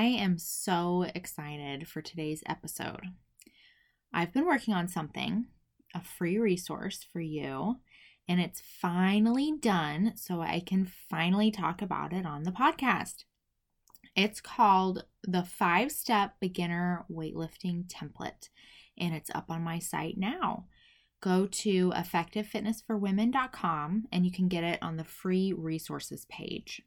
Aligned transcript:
I 0.00 0.04
am 0.04 0.38
so 0.38 1.02
excited 1.14 1.86
for 1.86 2.00
today's 2.00 2.42
episode. 2.46 3.02
I've 4.14 4.32
been 4.32 4.46
working 4.46 4.72
on 4.72 4.88
something, 4.88 5.48
a 5.94 6.00
free 6.00 6.38
resource 6.38 7.04
for 7.12 7.20
you, 7.20 7.80
and 8.26 8.40
it's 8.40 8.62
finally 8.62 9.52
done, 9.60 10.14
so 10.16 10.40
I 10.40 10.62
can 10.64 10.90
finally 11.10 11.50
talk 11.50 11.82
about 11.82 12.14
it 12.14 12.24
on 12.24 12.44
the 12.44 12.50
podcast. 12.50 13.24
It's 14.16 14.40
called 14.40 15.04
the 15.22 15.42
five 15.42 15.92
step 15.92 16.36
beginner 16.40 17.04
weightlifting 17.12 17.86
template, 17.86 18.48
and 18.96 19.14
it's 19.14 19.28
up 19.34 19.50
on 19.50 19.62
my 19.62 19.80
site 19.80 20.16
now. 20.16 20.64
Go 21.20 21.44
to 21.44 21.90
effectivefitnessforwomen.com 21.90 24.04
and 24.10 24.24
you 24.24 24.32
can 24.32 24.48
get 24.48 24.64
it 24.64 24.78
on 24.80 24.96
the 24.96 25.04
free 25.04 25.52
resources 25.52 26.24
page. 26.30 26.80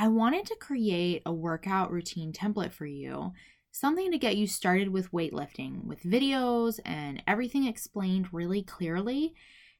I 0.00 0.06
wanted 0.06 0.46
to 0.46 0.54
create 0.54 1.22
a 1.26 1.32
workout 1.32 1.90
routine 1.90 2.32
template 2.32 2.72
for 2.72 2.86
you, 2.86 3.32
something 3.72 4.12
to 4.12 4.18
get 4.18 4.36
you 4.36 4.46
started 4.46 4.90
with 4.90 5.10
weightlifting 5.10 5.84
with 5.86 6.04
videos 6.04 6.78
and 6.84 7.20
everything 7.26 7.66
explained 7.66 8.32
really 8.32 8.62
clearly. 8.62 9.34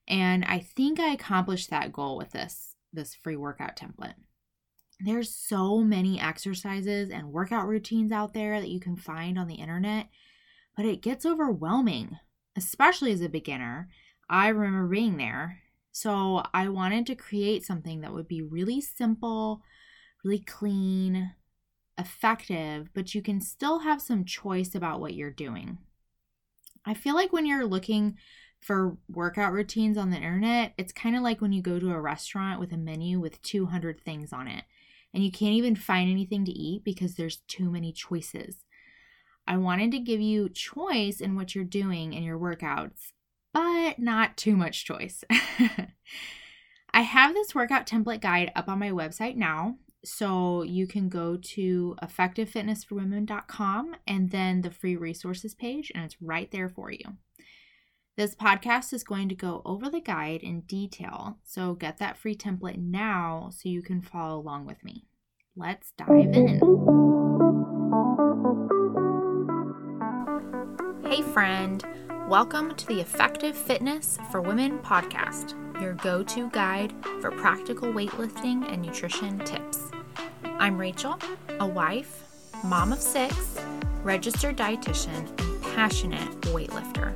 And 0.08 0.44
I 0.44 0.58
think 0.58 0.98
I 0.98 1.12
accomplished 1.12 1.70
that 1.70 1.92
goal 1.92 2.16
with 2.16 2.32
this 2.32 2.74
this 2.92 3.14
free 3.14 3.36
workout 3.36 3.76
template. 3.76 4.14
There's 4.98 5.32
so 5.32 5.82
many 5.84 6.18
exercises 6.20 7.10
and 7.10 7.30
workout 7.30 7.68
routines 7.68 8.10
out 8.10 8.34
there 8.34 8.60
that 8.60 8.70
you 8.70 8.80
can 8.80 8.96
find 8.96 9.38
on 9.38 9.46
the 9.46 9.54
internet, 9.54 10.08
but 10.76 10.84
it 10.84 11.00
gets 11.00 11.24
overwhelming, 11.24 12.18
especially 12.56 13.12
as 13.12 13.20
a 13.20 13.28
beginner. 13.28 13.88
I 14.28 14.48
remember 14.48 14.88
being 14.88 15.16
there. 15.16 15.60
So 15.92 16.42
I 16.52 16.70
wanted 16.70 17.06
to 17.06 17.14
create 17.14 17.64
something 17.64 18.00
that 18.00 18.12
would 18.12 18.26
be 18.26 18.42
really 18.42 18.80
simple, 18.80 19.62
really 20.24 20.40
clean, 20.40 21.34
effective, 21.98 22.90
but 22.94 23.14
you 23.14 23.22
can 23.22 23.40
still 23.40 23.80
have 23.80 24.00
some 24.00 24.24
choice 24.24 24.74
about 24.74 25.00
what 25.00 25.14
you're 25.14 25.30
doing. 25.30 25.78
I 26.84 26.94
feel 26.94 27.14
like 27.14 27.32
when 27.32 27.46
you're 27.46 27.66
looking 27.66 28.16
for 28.60 28.96
workout 29.08 29.52
routines 29.52 29.96
on 29.96 30.10
the 30.10 30.16
internet, 30.16 30.74
it's 30.78 30.92
kind 30.92 31.16
of 31.16 31.22
like 31.22 31.40
when 31.40 31.52
you 31.52 31.62
go 31.62 31.78
to 31.78 31.92
a 31.92 32.00
restaurant 32.00 32.60
with 32.60 32.72
a 32.72 32.76
menu 32.76 33.20
with 33.20 33.42
200 33.42 34.00
things 34.00 34.32
on 34.32 34.48
it 34.48 34.64
and 35.14 35.24
you 35.24 35.30
can't 35.30 35.54
even 35.54 35.76
find 35.76 36.10
anything 36.10 36.44
to 36.44 36.52
eat 36.52 36.84
because 36.84 37.14
there's 37.14 37.42
too 37.48 37.70
many 37.70 37.92
choices. 37.92 38.64
I 39.46 39.56
wanted 39.56 39.90
to 39.92 39.98
give 39.98 40.20
you 40.20 40.48
choice 40.48 41.20
in 41.20 41.34
what 41.34 41.54
you're 41.54 41.64
doing 41.64 42.12
in 42.12 42.22
your 42.22 42.38
workouts, 42.38 43.12
but 43.54 43.98
not 43.98 44.36
too 44.36 44.56
much 44.56 44.84
choice. 44.84 45.24
I 46.92 47.00
have 47.00 47.34
this 47.34 47.54
workout 47.54 47.86
template 47.86 48.20
guide 48.20 48.52
up 48.54 48.68
on 48.68 48.78
my 48.78 48.90
website 48.90 49.36
now. 49.36 49.76
So 50.08 50.62
you 50.62 50.86
can 50.86 51.10
go 51.10 51.36
to 51.36 51.94
effectivefitnessforwomen.com 52.02 53.96
and 54.06 54.30
then 54.30 54.62
the 54.62 54.70
free 54.70 54.96
resources 54.96 55.54
page, 55.54 55.92
and 55.94 56.02
it's 56.02 56.16
right 56.22 56.50
there 56.50 56.70
for 56.70 56.90
you. 56.90 57.18
This 58.16 58.34
podcast 58.34 58.94
is 58.94 59.04
going 59.04 59.28
to 59.28 59.34
go 59.34 59.60
over 59.66 59.90
the 59.90 60.00
guide 60.00 60.40
in 60.42 60.62
detail, 60.62 61.36
so 61.44 61.74
get 61.74 61.98
that 61.98 62.16
free 62.16 62.34
template 62.34 62.78
now 62.78 63.50
so 63.52 63.68
you 63.68 63.82
can 63.82 64.00
follow 64.00 64.40
along 64.40 64.64
with 64.64 64.82
me. 64.82 65.04
Let's 65.54 65.92
dive 65.98 66.08
in. 66.08 66.58
Hey, 71.04 71.20
friend. 71.20 71.84
Welcome 72.28 72.74
to 72.76 72.86
the 72.86 73.00
Effective 73.00 73.56
Fitness 73.56 74.18
for 74.30 74.40
Women 74.40 74.78
podcast, 74.78 75.52
your 75.80 75.92
go 75.94 76.22
to 76.22 76.48
guide 76.50 76.94
for 77.20 77.30
practical 77.30 77.92
weightlifting 77.92 78.70
and 78.72 78.82
nutrition 78.82 79.38
tips. 79.40 79.90
I'm 80.60 80.76
Rachel, 80.76 81.16
a 81.60 81.66
wife, 81.66 82.24
mom 82.64 82.92
of 82.92 83.00
six, 83.00 83.60
registered 84.02 84.56
dietitian, 84.56 85.28
and 85.40 85.62
passionate 85.62 86.28
weightlifter. 86.40 87.14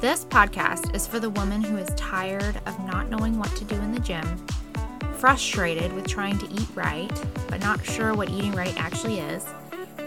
This 0.00 0.24
podcast 0.24 0.94
is 0.94 1.04
for 1.04 1.18
the 1.18 1.30
woman 1.30 1.64
who 1.64 1.76
is 1.76 1.88
tired 1.96 2.60
of 2.64 2.78
not 2.86 3.10
knowing 3.10 3.38
what 3.38 3.54
to 3.56 3.64
do 3.64 3.74
in 3.74 3.90
the 3.90 3.98
gym, 3.98 4.24
frustrated 5.16 5.92
with 5.94 6.06
trying 6.06 6.38
to 6.38 6.48
eat 6.48 6.68
right, 6.76 7.10
but 7.48 7.60
not 7.60 7.84
sure 7.84 8.14
what 8.14 8.30
eating 8.30 8.52
right 8.52 8.80
actually 8.80 9.18
is, 9.18 9.44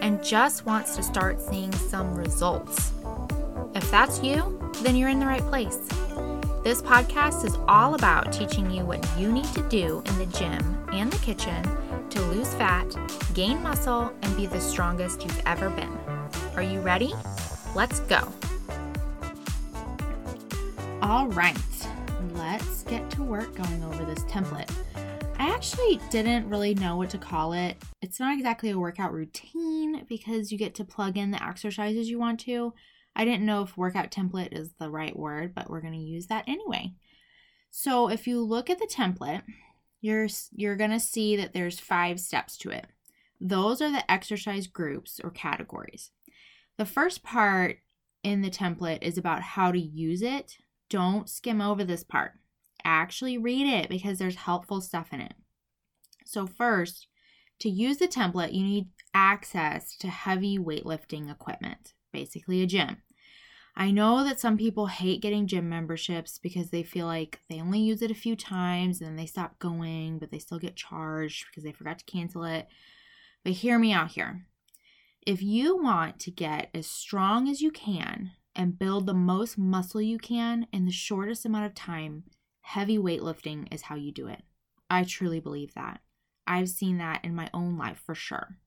and 0.00 0.24
just 0.24 0.64
wants 0.64 0.96
to 0.96 1.02
start 1.02 1.38
seeing 1.38 1.72
some 1.72 2.14
results. 2.14 2.92
If 3.74 3.90
that's 3.90 4.22
you, 4.22 4.58
then 4.82 4.96
you're 4.96 5.10
in 5.10 5.20
the 5.20 5.26
right 5.26 5.42
place. 5.42 5.76
This 6.64 6.80
podcast 6.80 7.44
is 7.44 7.58
all 7.68 7.94
about 7.94 8.32
teaching 8.32 8.70
you 8.70 8.86
what 8.86 9.06
you 9.18 9.30
need 9.30 9.52
to 9.52 9.68
do 9.68 10.02
in 10.06 10.18
the 10.18 10.26
gym 10.26 10.78
and 10.92 11.12
the 11.12 11.18
kitchen 11.18 11.62
to 12.12 12.20
lose 12.26 12.52
fat, 12.54 12.94
gain 13.32 13.62
muscle, 13.62 14.12
and 14.20 14.36
be 14.36 14.44
the 14.44 14.60
strongest 14.60 15.22
you've 15.24 15.42
ever 15.46 15.70
been. 15.70 15.98
Are 16.56 16.62
you 16.62 16.80
ready? 16.80 17.14
Let's 17.74 18.00
go. 18.00 18.30
All 21.00 21.28
right, 21.28 21.56
let's 22.34 22.82
get 22.82 23.08
to 23.12 23.22
work 23.22 23.54
going 23.54 23.82
over 23.82 24.04
this 24.04 24.24
template. 24.24 24.70
I 25.38 25.48
actually 25.48 26.00
didn't 26.10 26.50
really 26.50 26.74
know 26.74 26.96
what 26.96 27.08
to 27.10 27.18
call 27.18 27.54
it. 27.54 27.78
It's 28.02 28.20
not 28.20 28.36
exactly 28.36 28.70
a 28.70 28.78
workout 28.78 29.14
routine 29.14 30.04
because 30.06 30.52
you 30.52 30.58
get 30.58 30.74
to 30.74 30.84
plug 30.84 31.16
in 31.16 31.30
the 31.30 31.42
exercises 31.42 32.10
you 32.10 32.18
want 32.18 32.40
to. 32.40 32.74
I 33.16 33.24
didn't 33.24 33.46
know 33.46 33.62
if 33.62 33.78
workout 33.78 34.10
template 34.10 34.52
is 34.52 34.74
the 34.78 34.90
right 34.90 35.18
word, 35.18 35.54
but 35.54 35.70
we're 35.70 35.80
going 35.80 35.94
to 35.94 35.98
use 35.98 36.26
that 36.26 36.44
anyway. 36.46 36.92
So 37.70 38.10
if 38.10 38.26
you 38.26 38.42
look 38.42 38.68
at 38.68 38.78
the 38.78 38.86
template, 38.86 39.42
you're 40.02 40.28
you're 40.54 40.76
going 40.76 40.90
to 40.90 41.00
see 41.00 41.36
that 41.36 41.54
there's 41.54 41.80
5 41.80 42.20
steps 42.20 42.58
to 42.58 42.70
it. 42.70 42.86
Those 43.40 43.80
are 43.80 43.90
the 43.90 44.08
exercise 44.10 44.66
groups 44.66 45.20
or 45.24 45.30
categories. 45.30 46.10
The 46.76 46.84
first 46.84 47.22
part 47.22 47.78
in 48.22 48.42
the 48.42 48.50
template 48.50 49.02
is 49.02 49.16
about 49.16 49.42
how 49.42 49.72
to 49.72 49.78
use 49.78 50.22
it. 50.22 50.58
Don't 50.90 51.28
skim 51.28 51.60
over 51.60 51.84
this 51.84 52.04
part. 52.04 52.32
Actually 52.84 53.38
read 53.38 53.66
it 53.66 53.88
because 53.88 54.18
there's 54.18 54.36
helpful 54.36 54.80
stuff 54.80 55.12
in 55.12 55.20
it. 55.20 55.34
So 56.24 56.46
first, 56.46 57.06
to 57.60 57.68
use 57.68 57.98
the 57.98 58.08
template, 58.08 58.52
you 58.52 58.64
need 58.64 58.88
access 59.14 59.96
to 59.98 60.08
heavy 60.08 60.58
weightlifting 60.58 61.30
equipment, 61.30 61.94
basically 62.12 62.62
a 62.62 62.66
gym. 62.66 62.98
I 63.74 63.90
know 63.90 64.22
that 64.24 64.38
some 64.38 64.58
people 64.58 64.86
hate 64.86 65.22
getting 65.22 65.46
gym 65.46 65.68
memberships 65.68 66.38
because 66.38 66.70
they 66.70 66.82
feel 66.82 67.06
like 67.06 67.40
they 67.48 67.60
only 67.60 67.80
use 67.80 68.02
it 68.02 68.10
a 68.10 68.14
few 68.14 68.36
times 68.36 69.00
and 69.00 69.08
then 69.08 69.16
they 69.16 69.26
stop 69.26 69.58
going, 69.58 70.18
but 70.18 70.30
they 70.30 70.38
still 70.38 70.58
get 70.58 70.76
charged 70.76 71.46
because 71.46 71.64
they 71.64 71.72
forgot 71.72 71.98
to 71.98 72.04
cancel 72.04 72.44
it. 72.44 72.68
But 73.44 73.54
hear 73.54 73.78
me 73.78 73.92
out 73.92 74.10
here. 74.10 74.46
If 75.26 75.42
you 75.42 75.82
want 75.82 76.18
to 76.20 76.30
get 76.30 76.68
as 76.74 76.86
strong 76.86 77.48
as 77.48 77.62
you 77.62 77.70
can 77.70 78.32
and 78.54 78.78
build 78.78 79.06
the 79.06 79.14
most 79.14 79.56
muscle 79.56 80.02
you 80.02 80.18
can 80.18 80.66
in 80.72 80.84
the 80.84 80.92
shortest 80.92 81.46
amount 81.46 81.66
of 81.66 81.74
time, 81.74 82.24
heavy 82.60 82.98
weightlifting 82.98 83.72
is 83.72 83.82
how 83.82 83.94
you 83.94 84.12
do 84.12 84.26
it. 84.26 84.42
I 84.90 85.04
truly 85.04 85.40
believe 85.40 85.72
that. 85.74 86.00
I've 86.46 86.68
seen 86.68 86.98
that 86.98 87.24
in 87.24 87.34
my 87.34 87.48
own 87.54 87.78
life 87.78 88.02
for 88.04 88.14
sure. 88.14 88.58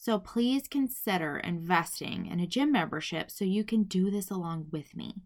So 0.00 0.18
please 0.18 0.66
consider 0.66 1.36
investing 1.36 2.24
in 2.24 2.40
a 2.40 2.46
gym 2.46 2.72
membership 2.72 3.30
so 3.30 3.44
you 3.44 3.64
can 3.64 3.82
do 3.82 4.10
this 4.10 4.30
along 4.30 4.68
with 4.72 4.96
me. 4.96 5.16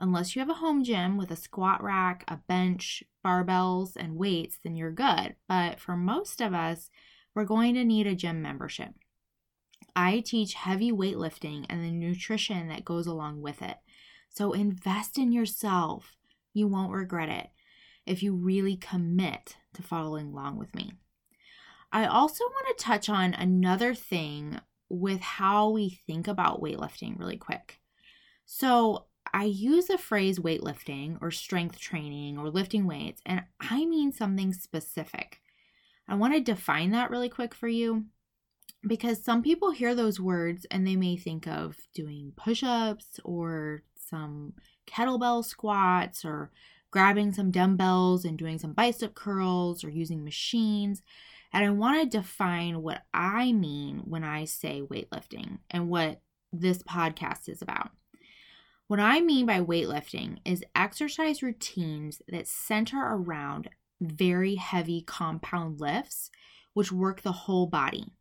Unless 0.00 0.34
you 0.34 0.40
have 0.40 0.50
a 0.50 0.54
home 0.54 0.82
gym 0.82 1.16
with 1.16 1.30
a 1.30 1.36
squat 1.36 1.80
rack, 1.80 2.24
a 2.26 2.38
bench, 2.48 3.04
barbells, 3.24 3.92
and 3.94 4.16
weights, 4.16 4.58
then 4.64 4.74
you're 4.74 4.90
good. 4.90 5.36
But 5.48 5.78
for 5.78 5.96
most 5.96 6.40
of 6.40 6.52
us, 6.52 6.90
we're 7.36 7.44
going 7.44 7.74
to 7.74 7.84
need 7.84 8.08
a 8.08 8.16
gym 8.16 8.42
membership. 8.42 8.94
I 9.94 10.24
teach 10.26 10.54
heavy 10.54 10.90
weightlifting 10.90 11.66
and 11.68 11.84
the 11.84 11.92
nutrition 11.92 12.66
that 12.66 12.84
goes 12.84 13.06
along 13.06 13.42
with 13.42 13.62
it. 13.62 13.76
So 14.28 14.54
invest 14.54 15.18
in 15.18 15.30
yourself. 15.30 16.16
You 16.52 16.66
won't 16.66 16.90
regret 16.90 17.28
it 17.28 17.50
if 18.06 18.24
you 18.24 18.34
really 18.34 18.76
commit 18.76 19.56
to 19.74 19.82
following 19.82 20.32
along 20.32 20.58
with 20.58 20.74
me. 20.74 20.94
I 21.92 22.06
also 22.06 22.44
want 22.44 22.78
to 22.78 22.84
touch 22.84 23.08
on 23.08 23.34
another 23.34 23.94
thing 23.94 24.60
with 24.88 25.20
how 25.20 25.70
we 25.70 25.90
think 26.06 26.28
about 26.28 26.62
weightlifting 26.62 27.18
really 27.18 27.36
quick. 27.36 27.80
So, 28.46 29.06
I 29.32 29.44
use 29.44 29.86
the 29.86 29.98
phrase 29.98 30.38
weightlifting 30.38 31.18
or 31.20 31.30
strength 31.30 31.78
training 31.78 32.36
or 32.38 32.50
lifting 32.50 32.86
weights, 32.86 33.20
and 33.24 33.42
I 33.60 33.84
mean 33.84 34.12
something 34.12 34.52
specific. 34.52 35.40
I 36.08 36.16
want 36.16 36.34
to 36.34 36.40
define 36.40 36.90
that 36.90 37.10
really 37.10 37.28
quick 37.28 37.54
for 37.54 37.68
you 37.68 38.06
because 38.86 39.22
some 39.22 39.42
people 39.42 39.70
hear 39.70 39.94
those 39.94 40.18
words 40.20 40.66
and 40.70 40.86
they 40.86 40.96
may 40.96 41.16
think 41.16 41.46
of 41.46 41.76
doing 41.94 42.32
push 42.36 42.64
ups 42.64 43.20
or 43.24 43.82
some 43.94 44.54
kettlebell 44.88 45.44
squats 45.44 46.24
or 46.24 46.50
grabbing 46.90 47.32
some 47.32 47.52
dumbbells 47.52 48.24
and 48.24 48.36
doing 48.36 48.58
some 48.58 48.72
bicep 48.72 49.14
curls 49.14 49.84
or 49.84 49.90
using 49.90 50.24
machines. 50.24 51.02
And 51.52 51.64
I 51.64 51.70
want 51.70 52.02
to 52.02 52.18
define 52.18 52.82
what 52.82 53.02
I 53.12 53.52
mean 53.52 54.02
when 54.04 54.24
I 54.24 54.44
say 54.44 54.82
weightlifting 54.82 55.58
and 55.70 55.88
what 55.88 56.20
this 56.52 56.82
podcast 56.82 57.48
is 57.48 57.62
about. 57.62 57.90
What 58.86 59.00
I 59.00 59.20
mean 59.20 59.46
by 59.46 59.60
weightlifting 59.60 60.38
is 60.44 60.64
exercise 60.74 61.42
routines 61.42 62.22
that 62.28 62.48
center 62.48 62.98
around 63.00 63.68
very 64.00 64.56
heavy 64.56 65.02
compound 65.02 65.80
lifts, 65.80 66.30
which 66.74 66.90
work 66.90 67.22
the 67.22 67.32
whole 67.32 67.66
body. 67.66 68.14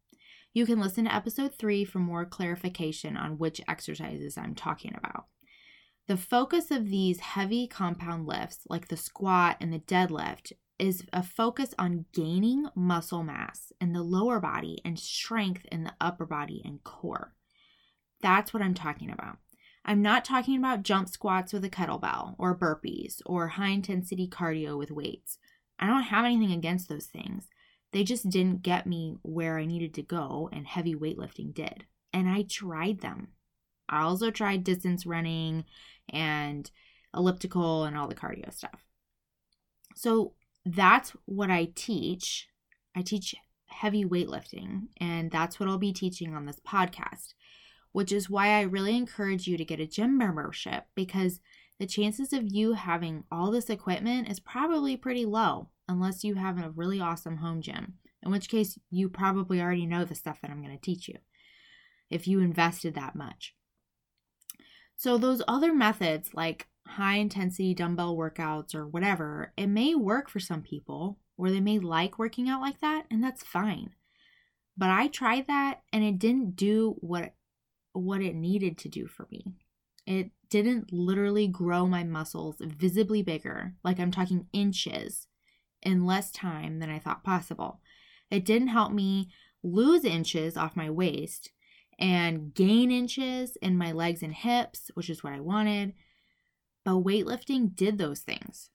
You 0.53 0.65
can 0.65 0.79
listen 0.79 1.05
to 1.05 1.13
episode 1.15 1.55
three 1.55 1.85
for 1.85 1.99
more 1.99 2.25
clarification 2.25 3.15
on 3.15 3.37
which 3.37 3.61
exercises 3.67 4.37
I'm 4.37 4.55
talking 4.55 4.93
about. 4.97 5.25
The 6.07 6.17
focus 6.17 6.71
of 6.71 6.89
these 6.89 7.19
heavy 7.19 7.67
compound 7.67 8.25
lifts, 8.25 8.61
like 8.67 8.87
the 8.87 8.97
squat 8.97 9.57
and 9.61 9.71
the 9.71 9.79
deadlift, 9.79 10.53
is 10.79 11.03
a 11.13 11.21
focus 11.21 11.73
on 11.77 12.05
gaining 12.13 12.67
muscle 12.75 13.23
mass 13.23 13.71
in 13.79 13.93
the 13.93 14.01
lower 14.01 14.39
body 14.39 14.79
and 14.83 14.97
strength 14.97 15.65
in 15.71 15.83
the 15.83 15.93
upper 15.99 16.25
body 16.25 16.61
and 16.65 16.83
core. 16.83 17.33
That's 18.21 18.53
what 18.53 18.63
I'm 18.63 18.73
talking 18.73 19.11
about. 19.11 19.37
I'm 19.85 20.01
not 20.01 20.25
talking 20.25 20.57
about 20.57 20.83
jump 20.83 21.09
squats 21.09 21.53
with 21.53 21.63
a 21.63 21.69
kettlebell 21.69 22.35
or 22.37 22.57
burpees 22.57 23.21
or 23.25 23.47
high 23.49 23.69
intensity 23.69 24.27
cardio 24.27 24.77
with 24.77 24.91
weights. 24.91 25.37
I 25.79 25.87
don't 25.87 26.03
have 26.03 26.25
anything 26.25 26.51
against 26.51 26.89
those 26.89 27.05
things. 27.05 27.47
They 27.91 28.03
just 28.03 28.29
didn't 28.29 28.61
get 28.61 28.85
me 28.85 29.15
where 29.23 29.57
I 29.57 29.65
needed 29.65 29.93
to 29.95 30.03
go, 30.03 30.49
and 30.51 30.67
heavy 30.67 30.93
weightlifting 30.93 31.53
did. 31.53 31.85
And 32.13 32.29
I 32.29 32.43
tried 32.43 33.01
them. 33.01 33.29
I 33.87 34.03
also 34.03 34.29
tried 34.29 34.63
distance 34.63 35.05
running 35.05 35.65
and 36.07 36.69
elliptical 37.15 37.85
and 37.85 37.97
all 37.97 38.07
the 38.07 38.15
cardio 38.15 38.53
stuff. 38.53 38.85
So 39.95 40.33
that's 40.65 41.11
what 41.25 41.49
I 41.49 41.71
teach. 41.75 42.47
I 42.95 43.01
teach 43.01 43.35
heavy 43.67 44.03
weightlifting, 44.03 44.87
and 44.97 45.31
that's 45.31 45.59
what 45.59 45.69
I'll 45.69 45.77
be 45.77 45.93
teaching 45.93 46.35
on 46.35 46.45
this 46.45 46.59
podcast, 46.59 47.33
which 47.91 48.11
is 48.11 48.29
why 48.29 48.49
I 48.49 48.61
really 48.61 48.95
encourage 48.95 49.47
you 49.47 49.57
to 49.57 49.65
get 49.65 49.79
a 49.79 49.87
gym 49.87 50.17
membership 50.17 50.85
because 50.95 51.39
the 51.79 51.85
chances 51.85 52.33
of 52.33 52.47
you 52.47 52.73
having 52.73 53.23
all 53.31 53.51
this 53.51 53.69
equipment 53.69 54.29
is 54.29 54.39
probably 54.39 54.97
pretty 54.97 55.25
low 55.25 55.69
unless 55.87 56.23
you 56.23 56.35
have 56.35 56.57
a 56.57 56.71
really 56.71 56.99
awesome 56.99 57.37
home 57.37 57.61
gym, 57.61 57.93
in 58.21 58.31
which 58.31 58.49
case 58.49 58.77
you 58.89 59.07
probably 59.09 59.61
already 59.61 59.85
know 59.85 60.03
the 60.03 60.15
stuff 60.15 60.41
that 60.41 60.51
I'm 60.51 60.61
going 60.61 60.75
to 60.75 60.81
teach 60.81 61.07
you 61.07 61.15
if 62.09 62.27
you 62.27 62.41
invested 62.41 62.95
that 62.95 63.15
much. 63.15 63.55
So, 64.97 65.17
those 65.17 65.41
other 65.47 65.73
methods 65.73 66.33
like 66.33 66.67
high 66.89 67.17
intensity 67.17 67.73
dumbbell 67.73 68.15
workouts 68.15 68.73
or 68.75 68.87
whatever, 68.87 69.53
it 69.57 69.67
may 69.67 69.95
work 69.95 70.29
for 70.29 70.39
some 70.39 70.61
people 70.61 71.17
or 71.37 71.49
they 71.49 71.61
may 71.61 71.79
like 71.79 72.19
working 72.19 72.49
out 72.49 72.61
like 72.61 72.81
that, 72.81 73.05
and 73.09 73.23
that's 73.23 73.43
fine. 73.43 73.91
But 74.77 74.89
I 74.89 75.07
tried 75.07 75.47
that 75.47 75.81
and 75.93 76.03
it 76.03 76.19
didn't 76.19 76.55
do 76.55 76.95
what 76.99 77.33
what 77.93 78.21
it 78.21 78.35
needed 78.35 78.77
to 78.79 78.89
do 78.89 79.07
for 79.07 79.27
me. 79.31 79.45
It 80.05 80.31
didn't 80.49 80.91
literally 80.91 81.47
grow 81.47 81.85
my 81.85 82.03
muscles 82.03 82.57
visibly 82.59 83.21
bigger, 83.21 83.73
like 83.83 83.99
I'm 83.99 84.11
talking 84.11 84.47
inches, 84.53 85.27
in 85.81 86.05
less 86.05 86.31
time 86.31 86.79
than 86.79 86.89
I 86.89 86.99
thought 86.99 87.23
possible. 87.23 87.79
It 88.29 88.45
didn't 88.45 88.69
help 88.69 88.91
me 88.91 89.29
lose 89.63 90.05
inches 90.05 90.55
off 90.55 90.75
my 90.75 90.89
waist 90.89 91.51
and 91.97 92.53
gain 92.53 92.91
inches 92.91 93.57
in 93.61 93.77
my 93.77 93.91
legs 93.91 94.23
and 94.23 94.33
hips, 94.33 94.91
which 94.93 95.09
is 95.09 95.23
what 95.23 95.33
I 95.33 95.39
wanted. 95.39 95.93
But 96.83 97.03
weightlifting 97.03 97.75
did 97.75 97.97
those 97.97 98.19
things. 98.19 98.69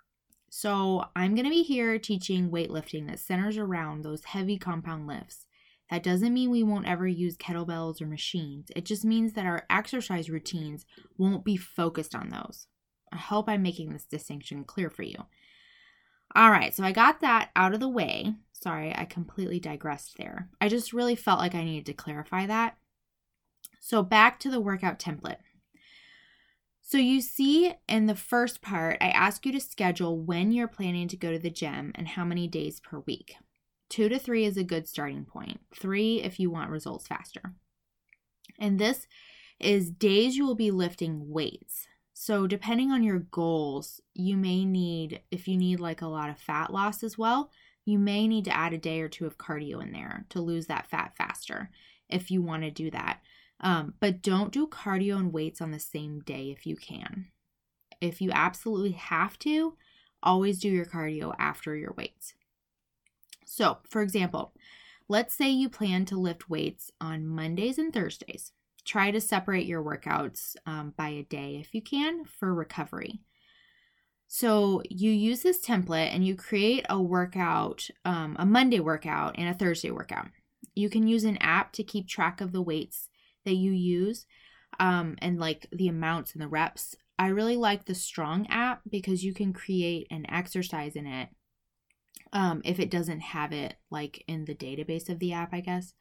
So 0.51 1.06
I'm 1.17 1.35
going 1.35 1.45
to 1.45 1.51
be 1.51 1.62
here 1.62 1.99
teaching 1.99 2.51
weightlifting 2.51 3.09
that 3.09 3.19
centers 3.19 3.59
around 3.59 4.03
those 4.03 4.25
heavy 4.25 4.56
compound 4.56 5.06
lifts. 5.06 5.47
That 5.91 6.03
doesn't 6.03 6.33
mean 6.33 6.51
we 6.51 6.62
won't 6.62 6.89
ever 6.89 7.06
use 7.06 7.37
kettlebells 7.37 8.01
or 8.01 8.06
machines. 8.06 8.69
It 8.75 8.85
just 8.85 9.05
means 9.05 9.33
that 9.33 9.47
our 9.47 9.65
exercise 9.69 10.31
routines 10.31 10.87
won't 11.19 11.45
be 11.45 11.56
focused 11.56 12.15
on 12.15 12.29
those. 12.29 12.67
I 13.12 13.17
hope 13.17 13.49
I'm 13.49 13.62
making 13.62 13.93
this 13.93 14.05
distinction 14.05 14.65
clear 14.65 14.91
for 14.91 15.03
you. 15.03 15.17
All 16.35 16.51
right, 16.51 16.75
so 16.75 16.83
I 16.83 16.93
got 16.93 17.21
that 17.21 17.51
out 17.55 17.75
of 17.75 17.81
the 17.81 17.89
way. 17.89 18.35
Sorry, 18.53 18.93
I 18.97 19.05
completely 19.05 19.61
digressed 19.61 20.17
there. 20.17 20.49
I 20.61 20.69
just 20.69 20.93
really 20.93 21.15
felt 21.15 21.39
like 21.39 21.55
I 21.55 21.65
needed 21.65 21.87
to 21.87 21.93
clarify 21.93 22.47
that. 22.47 22.77
So, 23.79 24.03
back 24.03 24.41
to 24.41 24.51
the 24.51 24.61
workout 24.61 24.99
template. 24.99 25.37
So, 26.87 26.99
you 26.99 27.23
see 27.23 27.73
in 27.89 28.05
the 28.07 28.15
first 28.15 28.61
part, 28.61 28.99
I 29.01 29.09
ask 29.09 29.47
you 29.47 29.53
to 29.53 29.61
schedule 29.61 30.19
when 30.21 30.53
you're 30.53 30.69
planning 30.69 31.09
to 31.09 31.17
go 31.17 31.33
to 31.33 31.39
the 31.39 31.49
gym 31.49 31.93
and 31.95 32.07
how 32.07 32.27
many 32.27 32.47
days 32.47 32.79
per 32.79 32.99
week. 33.01 33.37
Two 33.89 34.11
to 34.11 34.19
three 34.19 34.45
is 34.45 34.59
a 34.59 34.65
good 34.65 34.87
starting 34.87 35.25
point, 35.25 35.61
three 35.75 36.21
if 36.21 36.39
you 36.39 36.51
want 36.51 36.71
results 36.71 37.07
faster. 37.07 37.55
And 38.59 38.79
this 38.79 39.07
is 39.59 39.89
days 39.91 40.37
you 40.37 40.45
will 40.45 40.55
be 40.55 40.71
lifting 40.71 41.31
weights. 41.31 41.89
So, 42.13 42.47
depending 42.47 42.91
on 42.91 43.03
your 43.03 43.21
goals, 43.21 44.03
you 44.13 44.37
may 44.37 44.67
need, 44.67 45.23
if 45.31 45.49
you 45.49 45.57
need 45.57 45.81
like 45.81 46.03
a 46.03 46.07
lot 46.07 46.29
of 46.29 46.37
fat 46.37 46.71
loss 46.71 47.03
as 47.03 47.17
well, 47.17 47.51
you 47.87 47.99
may 47.99 48.29
need 48.29 48.45
to 48.45 48.55
add 48.55 48.75
a 48.75 48.79
day 48.79 49.01
or 49.01 49.09
two 49.09 49.25
of 49.25 49.39
cardio 49.39 49.83
in 49.83 49.93
there 49.93 50.27
to 50.29 50.41
lose 50.43 50.67
that 50.67 50.91
fat 50.91 51.15
faster 51.17 51.71
if 52.11 52.31
you 52.31 52.43
want 52.43 52.63
to 52.63 52.71
do 52.71 52.91
that. 52.91 53.21
Um, 53.65 53.95
but 53.99 54.23
don't 54.23 54.53
do 54.53 54.69
cardio 54.69 55.17
and 55.17 55.33
weights 55.33 55.61
on 55.61 55.73
the 55.73 55.81
same 55.81 56.21
day 56.21 56.51
if 56.51 56.67
you 56.67 56.77
can. 56.77 57.29
If 58.01 58.21
you 58.21 58.31
absolutely 58.33 58.93
have 58.93 59.39
to, 59.41 59.75
always 60.23 60.61
do 60.61 60.69
your 60.69 60.85
cardio 60.85 61.35
after 61.39 61.75
your 61.75 61.95
weights. 61.97 62.35
So, 63.47 63.79
for 63.89 64.03
example, 64.03 64.53
let's 65.09 65.35
say 65.35 65.51
you 65.51 65.69
plan 65.69 66.05
to 66.07 66.17
lift 66.17 66.51
weights 66.51 66.91
on 67.01 67.27
Mondays 67.27 67.79
and 67.79 67.93
Thursdays 67.93 68.53
try 68.85 69.11
to 69.11 69.21
separate 69.21 69.67
your 69.67 69.83
workouts 69.83 70.57
um, 70.67 70.93
by 70.97 71.09
a 71.09 71.23
day 71.23 71.59
if 71.61 71.75
you 71.75 71.83
can 71.83 72.25
for 72.25 72.55
recovery. 72.55 73.21
So 74.29 74.83
you 74.89 75.11
use 75.11 75.43
this 75.43 75.65
template 75.65 76.15
and 76.15 76.27
you 76.27 76.37
create 76.37 76.85
a 76.89 77.01
workout, 77.01 77.89
um, 78.05 78.37
a 78.39 78.47
Monday 78.47 78.81
workout 78.81 79.37
and 79.39 79.49
a 79.49 79.55
Thursday 79.55 79.91
workout. 79.91 80.29
You 80.75 80.91
can 80.91 81.07
use 81.07 81.25
an 81.25 81.39
app 81.39 81.73
to 81.75 81.85
keep 81.85 82.09
track 82.09 82.41
of 82.41 82.53
the 82.53 82.63
weights 82.63 83.09
that 83.44 83.55
you 83.55 83.73
use 83.73 84.26
um, 84.81 85.17
and 85.20 85.38
like 85.38 85.67
the 85.73 85.88
amounts 85.88 86.32
and 86.32 86.43
the 86.43 86.49
reps. 86.49 86.94
I 87.19 87.29
really 87.29 87.56
like 87.56 87.85
the 87.85 87.94
Strong 87.94 88.49
app 88.49 88.82
because 88.91 89.25
you 89.25 89.32
can 89.32 89.52
create 89.52 90.06
an 90.11 90.26
exercise 90.29 90.96
in 90.96 91.06
it 91.06 91.29
um, 92.32 92.61
if 92.64 92.81
it 92.81 92.91
doesn't 92.91 93.20
have 93.20 93.52
it 93.52 93.76
like 93.91 94.25
in 94.26 94.44
the 94.44 94.55
database 94.55 95.08
of 95.08 95.20
the 95.20 95.32
app, 95.32 95.55
I 95.55 95.61
guess. 95.61 95.94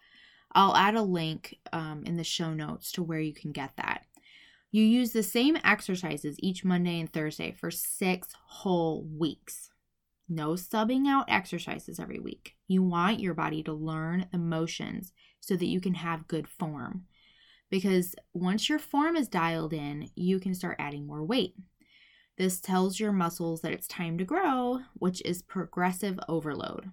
I'll 0.53 0.75
add 0.75 0.95
a 0.95 1.01
link 1.01 1.57
um, 1.71 2.03
in 2.05 2.17
the 2.17 2.23
show 2.23 2.53
notes 2.53 2.91
to 2.93 3.03
where 3.03 3.19
you 3.19 3.33
can 3.33 3.51
get 3.51 3.71
that. 3.77 4.05
You 4.71 4.83
use 4.83 5.11
the 5.11 5.23
same 5.23 5.57
exercises 5.63 6.35
each 6.39 6.65
Monday 6.65 6.99
and 6.99 7.11
Thursday 7.11 7.51
for 7.51 7.69
six 7.69 8.29
whole 8.47 9.03
weeks. 9.03 9.69
No 10.27 10.53
subbing 10.53 11.07
out 11.07 11.25
exercises 11.27 11.99
every 11.99 12.19
week. 12.19 12.55
You 12.67 12.81
want 12.81 13.19
your 13.19 13.35
body 13.35 13.61
to 13.63 13.73
learn 13.73 14.27
the 14.31 14.39
motions 14.39 15.13
so 15.39 15.55
that 15.55 15.67
you 15.67 15.79
can 15.79 15.95
have 15.95 16.27
good 16.27 16.47
form. 16.47 17.05
Because 17.73 18.13
once 18.33 18.69
your 18.69 18.77
form 18.77 19.15
is 19.15 19.27
dialed 19.27 19.73
in, 19.73 20.11
you 20.15 20.39
can 20.39 20.53
start 20.53 20.75
adding 20.77 21.07
more 21.07 21.23
weight. 21.23 21.55
This 22.37 22.61
tells 22.61 22.99
your 22.99 23.11
muscles 23.11 23.61
that 23.61 23.71
it's 23.71 23.87
time 23.87 24.19
to 24.19 24.23
grow, 24.23 24.81
which 24.93 25.23
is 25.25 25.41
progressive 25.41 26.19
overload. 26.29 26.91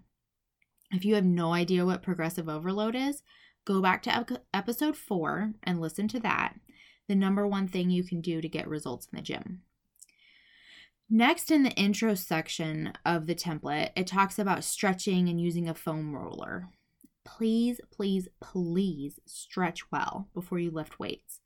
If 0.91 1.05
you 1.05 1.17
have 1.17 1.25
no 1.25 1.53
idea 1.53 1.85
what 1.85 2.03
progressive 2.03 2.49
overload 2.49 2.95
is, 2.95 3.23
Go 3.67 3.83
back 3.83 4.03
to 4.05 4.41
episode 4.55 4.97
four 4.97 5.53
and 5.63 5.81
listen 5.81 6.09
to 6.09 6.21
that. 6.21 6.55
The 7.09 7.15
number 7.15 7.47
one 7.47 7.69
thing 7.69 7.91
you 7.91 8.03
can 8.03 8.21
do 8.21 8.41
to 8.41 8.49
get 8.49 8.69
results 8.69 9.07
in 9.13 9.17
the 9.17 9.23
gym. 9.23 9.61
Next, 11.09 11.51
in 11.51 11.65
the 11.65 11.73
intro 11.73 12.15
section 12.15 12.93
of 13.05 13.27
the 13.27 13.35
template, 13.35 13.91
it 13.97 14.07
talks 14.07 14.39
about 14.39 14.65
stretching 14.65 15.29
and 15.29 15.41
using 15.41 15.69
a 15.69 15.75
foam 15.75 16.15
roller. 16.15 16.69
Please, 17.37 17.81
please, 17.91 18.29
please 18.41 19.21
stretch 19.27 19.91
well 19.91 20.29
before 20.35 20.59
you 20.59 20.71
lift 20.71 20.99
weights. 20.99 21.41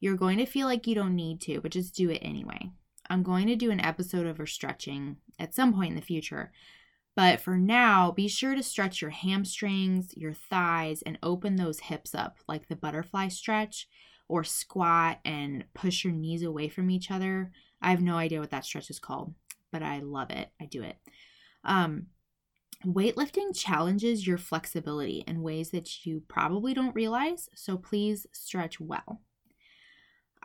You're 0.00 0.16
going 0.16 0.38
to 0.38 0.46
feel 0.46 0.66
like 0.66 0.86
you 0.86 0.94
don't 0.94 1.16
need 1.16 1.40
to, 1.42 1.60
but 1.60 1.72
just 1.72 1.94
do 1.94 2.10
it 2.10 2.20
anyway. 2.22 2.70
I'm 3.08 3.22
going 3.22 3.46
to 3.46 3.56
do 3.56 3.70
an 3.70 3.84
episode 3.84 4.26
over 4.26 4.46
stretching 4.46 5.16
at 5.38 5.54
some 5.54 5.72
point 5.72 5.90
in 5.90 5.96
the 5.96 6.02
future, 6.02 6.52
but 7.16 7.40
for 7.40 7.56
now, 7.58 8.12
be 8.12 8.28
sure 8.28 8.54
to 8.54 8.62
stretch 8.62 9.00
your 9.00 9.10
hamstrings, 9.10 10.16
your 10.16 10.32
thighs, 10.32 11.02
and 11.02 11.18
open 11.22 11.56
those 11.56 11.80
hips 11.80 12.14
up 12.14 12.38
like 12.48 12.68
the 12.68 12.76
butterfly 12.76 13.28
stretch, 13.28 13.88
or 14.28 14.44
squat 14.44 15.18
and 15.24 15.64
push 15.74 16.04
your 16.04 16.12
knees 16.12 16.42
away 16.42 16.68
from 16.68 16.88
each 16.90 17.10
other. 17.10 17.50
I 17.82 17.90
have 17.90 18.00
no 18.00 18.16
idea 18.16 18.40
what 18.40 18.50
that 18.50 18.64
stretch 18.64 18.88
is 18.90 19.00
called, 19.00 19.34
but 19.72 19.82
I 19.82 20.00
love 20.00 20.30
it. 20.30 20.50
I 20.60 20.66
do 20.66 20.82
it. 20.82 20.96
Um, 21.64 22.06
weightlifting 22.84 23.54
challenges 23.54 24.26
your 24.26 24.38
flexibility 24.38 25.24
in 25.26 25.42
ways 25.42 25.70
that 25.70 26.06
you 26.06 26.22
probably 26.28 26.74
don't 26.74 26.94
realize, 26.94 27.48
so 27.54 27.76
please 27.76 28.26
stretch 28.32 28.80
well. 28.80 29.20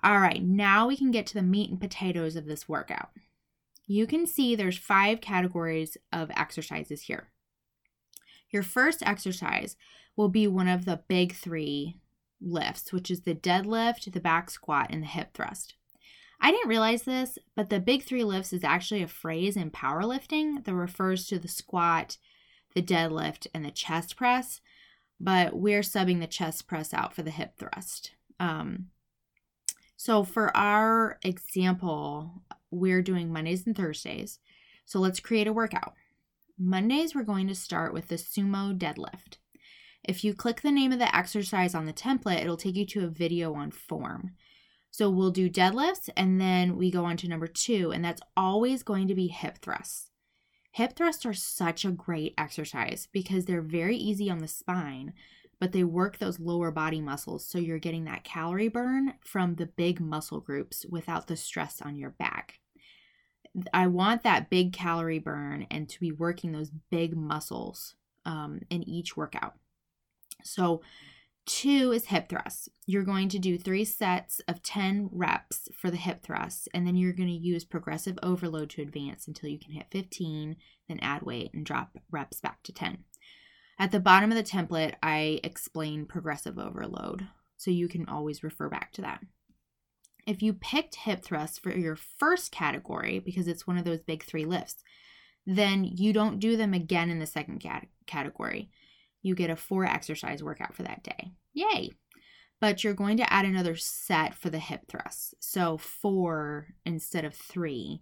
All 0.03 0.20
right, 0.20 0.44
now 0.44 0.88
we 0.88 0.98
can 0.98 1.12
get 1.12 1.25
to 1.27 1.34
the 1.34 1.41
meat 1.41 1.70
and 1.70 1.79
potatoes 1.79 2.36
of 2.36 2.46
this 2.46 2.67
workout 2.67 3.10
you 3.88 4.08
can 4.08 4.25
see 4.25 4.55
there's 4.55 4.77
five 4.77 5.22
categories 5.22 5.98
of 6.12 6.32
exercises 6.36 7.03
here. 7.03 7.29
Your 8.50 8.63
first 8.63 9.03
exercise 9.03 9.75
will 10.15 10.29
be 10.29 10.48
one 10.48 10.67
of 10.67 10.86
the 10.86 11.01
big 11.08 11.34
three 11.34 11.98
lifts, 12.41 12.91
which 12.91 13.12
is 13.12 13.22
the 13.22 13.36
deadlift, 13.36 14.12
the 14.12 14.20
back 14.20 14.50
squat, 14.50 14.88
and 14.89 15.03
the 15.03 15.08
hip 15.08 15.34
thrust. 15.34 15.75
I 16.42 16.51
didn't 16.51 16.70
realize 16.70 17.04
this, 17.04 17.38
but 17.56 17.70
the 17.70 17.80
big 17.80 18.04
three 18.04 18.24
lifts 18.24 18.54
is 18.54 18.63
actually 18.63 19.01
a 19.01 19.08
phrase 19.08 19.58
in 19.58 19.72
powerlifting 19.72 20.63
that 20.63 20.74
refers 20.74 21.25
to 21.27 21.39
the 21.39 21.48
squat, 21.48 22.18
the 22.74 22.82
deadlift, 22.82 23.48
and 23.54 23.65
the 23.65 23.72
chest 23.72 24.15
press. 24.15 24.62
but 25.20 25.56
we're 25.56 25.82
subbing 25.82 26.20
the 26.20 26.27
chest 26.27 26.68
press 26.68 26.94
out 26.94 27.13
for 27.13 27.24
the 27.24 27.32
hip 27.32 27.54
thrust. 27.58 28.12
Um, 28.39 28.88
so 29.98 30.24
for 30.24 30.56
our 30.56 31.18
example, 31.24 32.44
we're 32.72 33.01
doing 33.01 33.32
Mondays 33.32 33.65
and 33.65 33.75
Thursdays. 33.75 34.39
So 34.86 35.00
let's 35.00 35.20
create 35.20 35.48
a 35.48 35.54
workout. 35.54 35.94
Mondays, 36.58 37.15
we're 37.15 37.24
going 37.24 37.48
to 37.48 37.56
start 37.56 37.94
with 37.94 38.10
the 38.10 38.15
sumo 38.15 38.77
deadlift. 38.77 39.38
If 40.04 40.24
you 40.24 40.34
click 40.34 40.62
the 40.62 40.72
name 40.72 40.92
of 40.92 41.00
the 41.00 41.15
exercise 41.15 41.74
on 41.74 41.86
the 41.86 41.94
template, 41.94 42.42
it'll 42.42 42.58
take 42.58 42.75
you 42.75 42.86
to 42.88 43.06
a 43.06 43.10
video 43.10 43.56
on 43.56 43.72
form. 43.72 44.32
So 44.95 45.09
we'll 45.09 45.31
do 45.31 45.49
deadlifts 45.49 46.07
and 46.15 46.39
then 46.39 46.77
we 46.77 46.89
go 46.89 47.03
on 47.03 47.17
to 47.17 47.27
number 47.27 47.47
two, 47.47 47.91
and 47.91 48.03
that's 48.05 48.21
always 48.37 48.81
going 48.81 49.09
to 49.09 49.13
be 49.13 49.27
hip 49.27 49.57
thrusts. 49.61 50.09
Hip 50.71 50.95
thrusts 50.95 51.25
are 51.25 51.33
such 51.33 51.83
a 51.83 51.91
great 51.91 52.33
exercise 52.37 53.09
because 53.11 53.43
they're 53.43 53.61
very 53.61 53.97
easy 53.97 54.29
on 54.29 54.37
the 54.37 54.47
spine, 54.47 55.11
but 55.59 55.73
they 55.73 55.83
work 55.83 56.17
those 56.17 56.39
lower 56.39 56.71
body 56.71 57.01
muscles. 57.01 57.45
So 57.45 57.57
you're 57.57 57.77
getting 57.77 58.05
that 58.05 58.23
calorie 58.23 58.69
burn 58.69 59.15
from 59.19 59.55
the 59.55 59.65
big 59.65 59.99
muscle 59.99 60.39
groups 60.39 60.85
without 60.89 61.27
the 61.27 61.35
stress 61.35 61.81
on 61.81 61.97
your 61.97 62.11
back. 62.11 62.61
I 63.73 63.87
want 63.87 64.23
that 64.23 64.49
big 64.49 64.71
calorie 64.71 65.19
burn 65.19 65.67
and 65.69 65.89
to 65.89 65.99
be 65.99 66.13
working 66.13 66.53
those 66.53 66.71
big 66.89 67.17
muscles 67.17 67.95
um, 68.23 68.61
in 68.69 68.81
each 68.87 69.17
workout. 69.17 69.55
So, 70.41 70.83
two 71.45 71.91
is 71.91 72.05
hip 72.05 72.29
thrusts. 72.29 72.69
You're 72.85 73.03
going 73.03 73.29
to 73.29 73.39
do 73.39 73.57
three 73.57 73.85
sets 73.85 74.41
of 74.47 74.61
10 74.61 75.09
reps 75.11 75.69
for 75.75 75.89
the 75.89 75.97
hip 75.97 76.23
thrusts, 76.23 76.67
and 76.73 76.85
then 76.85 76.95
you're 76.95 77.13
going 77.13 77.29
to 77.29 77.33
use 77.33 77.63
progressive 77.63 78.17
overload 78.21 78.69
to 78.71 78.81
advance 78.81 79.27
until 79.27 79.49
you 79.49 79.59
can 79.59 79.71
hit 79.71 79.87
15, 79.91 80.55
then 80.87 80.99
add 81.01 81.23
weight 81.23 81.51
and 81.53 81.65
drop 81.65 81.97
reps 82.11 82.39
back 82.39 82.63
to 82.63 82.73
10. 82.73 82.99
At 83.77 83.91
the 83.91 83.99
bottom 83.99 84.31
of 84.31 84.37
the 84.37 84.43
template, 84.43 84.95
I 85.03 85.39
explain 85.43 86.05
progressive 86.05 86.57
overload, 86.57 87.27
so 87.57 87.71
you 87.71 87.87
can 87.87 88.07
always 88.07 88.43
refer 88.43 88.69
back 88.69 88.93
to 88.93 89.01
that. 89.01 89.21
If 90.25 90.41
you 90.41 90.53
picked 90.53 90.95
hip 90.95 91.23
thrusts 91.23 91.59
for 91.59 91.71
your 91.71 91.95
first 91.95 92.51
category, 92.51 93.19
because 93.19 93.47
it's 93.47 93.67
one 93.67 93.77
of 93.77 93.85
those 93.85 94.01
big 94.01 94.23
three 94.23 94.45
lifts, 94.45 94.83
then 95.45 95.83
you 95.83 96.13
don't 96.13 96.39
do 96.39 96.57
them 96.57 96.73
again 96.73 97.09
in 97.09 97.19
the 97.19 97.27
second 97.27 97.59
cat- 97.59 97.87
category. 98.07 98.71
You 99.25 99.36
get 99.36 99.50
a 99.50 99.55
four 99.55 99.86
exercise 99.86 100.44
workout 100.44 100.74
for 100.74 100.84
that 100.84 101.03
day. 101.03 101.32
Yay! 101.53 101.91
But 102.62 102.84
you're 102.84 102.94
going 102.94 103.17
to 103.17 103.34
add 103.34 103.46
another 103.46 103.75
set 103.75 104.34
for 104.34 104.50
the 104.50 104.60
hip 104.60 104.88
thrusts. 104.88 105.34
So 105.39 105.77
four 105.77 106.67
instead 106.86 107.25
of 107.25 107.34
three. 107.34 108.01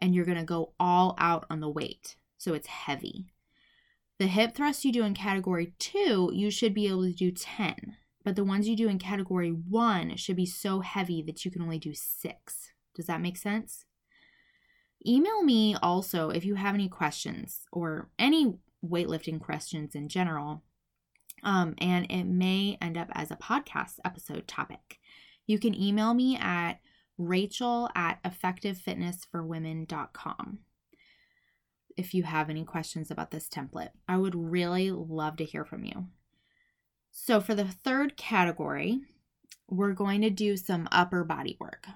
And 0.00 0.14
you're 0.14 0.24
going 0.24 0.38
to 0.38 0.44
go 0.44 0.72
all 0.80 1.14
out 1.18 1.44
on 1.50 1.60
the 1.60 1.68
weight. 1.68 2.16
So 2.38 2.54
it's 2.54 2.68
heavy. 2.68 3.26
The 4.18 4.26
hip 4.26 4.54
thrusts 4.54 4.84
you 4.84 4.92
do 4.92 5.04
in 5.04 5.14
category 5.14 5.74
two, 5.78 6.30
you 6.32 6.50
should 6.50 6.72
be 6.72 6.86
able 6.86 7.04
to 7.04 7.12
do 7.12 7.30
10 7.30 7.96
but 8.24 8.36
the 8.36 8.44
ones 8.44 8.68
you 8.68 8.76
do 8.76 8.88
in 8.88 8.98
category 8.98 9.50
one 9.50 10.16
should 10.16 10.36
be 10.36 10.46
so 10.46 10.80
heavy 10.80 11.22
that 11.22 11.44
you 11.44 11.50
can 11.50 11.62
only 11.62 11.78
do 11.78 11.94
six. 11.94 12.72
Does 12.94 13.06
that 13.06 13.20
make 13.20 13.36
sense? 13.36 13.84
Email 15.06 15.42
me 15.42 15.74
also 15.82 16.28
if 16.28 16.44
you 16.44 16.56
have 16.56 16.74
any 16.74 16.88
questions 16.88 17.62
or 17.72 18.10
any 18.18 18.54
weightlifting 18.84 19.40
questions 19.40 19.94
in 19.94 20.08
general. 20.08 20.62
Um, 21.42 21.74
and 21.78 22.04
it 22.10 22.24
may 22.24 22.76
end 22.82 22.98
up 22.98 23.08
as 23.12 23.30
a 23.30 23.36
podcast 23.36 23.94
episode 24.04 24.46
topic. 24.46 24.98
You 25.46 25.58
can 25.58 25.74
email 25.74 26.12
me 26.14 26.36
at 26.36 26.80
rachel 27.18 27.90
at 27.94 28.22
effectivefitnessforwomen.com 28.22 30.58
if 31.96 32.14
you 32.14 32.22
have 32.22 32.48
any 32.48 32.64
questions 32.64 33.10
about 33.10 33.30
this 33.30 33.48
template. 33.48 33.90
I 34.08 34.16
would 34.16 34.34
really 34.34 34.90
love 34.90 35.36
to 35.36 35.44
hear 35.44 35.64
from 35.64 35.84
you. 35.84 36.06
So, 37.10 37.40
for 37.40 37.54
the 37.54 37.66
third 37.66 38.16
category, 38.16 39.00
we're 39.68 39.92
going 39.92 40.22
to 40.22 40.30
do 40.30 40.56
some 40.56 40.88
upper 40.92 41.24
body 41.24 41.56
work. 41.60 41.86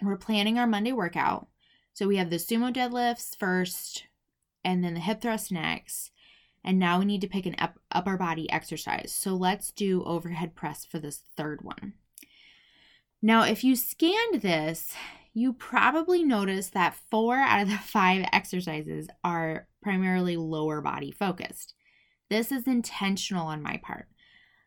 We're 0.00 0.16
planning 0.16 0.58
our 0.58 0.66
Monday 0.66 0.92
workout. 0.92 1.48
So, 1.92 2.06
we 2.06 2.16
have 2.16 2.30
the 2.30 2.36
sumo 2.36 2.72
deadlifts 2.72 3.36
first, 3.36 4.04
and 4.64 4.82
then 4.82 4.94
the 4.94 5.00
hip 5.00 5.20
thrust 5.20 5.52
next. 5.52 6.10
And 6.64 6.78
now 6.78 6.98
we 6.98 7.04
need 7.04 7.20
to 7.22 7.28
pick 7.28 7.46
an 7.46 7.56
up, 7.58 7.78
upper 7.90 8.16
body 8.16 8.50
exercise. 8.50 9.12
So, 9.12 9.34
let's 9.34 9.72
do 9.72 10.04
overhead 10.04 10.54
press 10.54 10.84
for 10.84 10.98
this 10.98 11.22
third 11.36 11.62
one. 11.62 11.94
Now, 13.20 13.44
if 13.44 13.64
you 13.64 13.74
scanned 13.76 14.42
this, 14.42 14.94
you 15.34 15.52
probably 15.52 16.22
noticed 16.22 16.74
that 16.74 16.96
four 17.10 17.36
out 17.36 17.62
of 17.62 17.68
the 17.68 17.78
five 17.78 18.26
exercises 18.32 19.08
are 19.24 19.66
primarily 19.82 20.36
lower 20.36 20.80
body 20.80 21.10
focused. 21.10 21.74
This 22.28 22.52
is 22.52 22.66
intentional 22.66 23.46
on 23.46 23.62
my 23.62 23.78
part. 23.82 24.06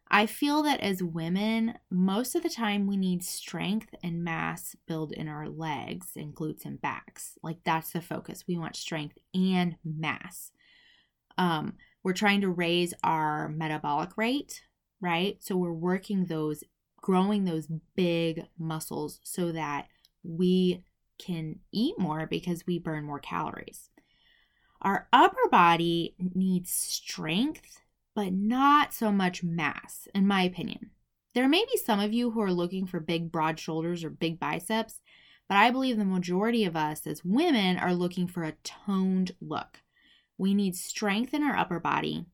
I 0.09 0.27
feel 0.27 0.63
that 0.63 0.81
as 0.81 1.01
women, 1.01 1.75
most 1.89 2.35
of 2.35 2.43
the 2.43 2.49
time 2.49 2.85
we 2.85 2.95
need 2.95 3.23
strength 3.23 3.93
and 4.03 4.23
mass 4.23 4.75
build 4.87 5.11
in 5.11 5.27
our 5.27 5.49
legs 5.49 6.09
and 6.15 6.35
glutes 6.35 6.65
and 6.65 6.79
backs. 6.79 7.37
Like 7.41 7.57
that's 7.63 7.91
the 7.91 8.01
focus. 8.01 8.45
We 8.47 8.57
want 8.57 8.75
strength 8.75 9.17
and 9.33 9.75
mass. 9.83 10.51
Um, 11.37 11.73
we're 12.03 12.13
trying 12.13 12.41
to 12.41 12.49
raise 12.49 12.93
our 13.03 13.49
metabolic 13.49 14.15
rate, 14.15 14.61
right? 15.01 15.37
So 15.43 15.57
we're 15.57 15.73
working 15.73 16.25
those, 16.25 16.63
growing 17.01 17.45
those 17.45 17.67
big 17.95 18.45
muscles 18.59 19.19
so 19.23 19.51
that 19.51 19.87
we 20.23 20.83
can 21.17 21.59
eat 21.71 21.97
more 21.97 22.27
because 22.27 22.65
we 22.67 22.77
burn 22.77 23.05
more 23.05 23.19
calories. 23.19 23.89
Our 24.81 25.07
upper 25.11 25.49
body 25.49 26.15
needs 26.19 26.69
strength, 26.71 27.81
but 28.15 28.33
not 28.33 28.93
so 28.93 29.11
much 29.11 29.43
mass, 29.43 30.07
in 30.15 30.25
my 30.25 30.43
opinion. 30.43 30.91
There 31.33 31.49
may 31.49 31.65
be 31.69 31.77
some 31.77 31.99
of 31.99 32.13
you 32.13 32.31
who 32.31 32.41
are 32.41 32.53
looking 32.53 32.87
for 32.87 33.01
big, 33.01 33.29
broad 33.29 33.59
shoulders 33.59 34.05
or 34.05 34.09
big 34.09 34.39
biceps, 34.39 35.01
but 35.49 35.57
I 35.57 35.69
believe 35.69 35.97
the 35.97 36.05
majority 36.05 36.63
of 36.63 36.77
us 36.77 37.05
as 37.05 37.25
women 37.25 37.77
are 37.77 37.93
looking 37.93 38.25
for 38.25 38.43
a 38.43 38.55
toned 38.63 39.31
look. 39.41 39.81
We 40.37 40.53
need 40.53 40.75
strength 40.75 41.33
in 41.33 41.43
our 41.43 41.57
upper 41.57 41.79
body, 41.79 42.25